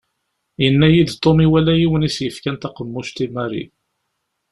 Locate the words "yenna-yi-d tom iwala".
0.63-1.73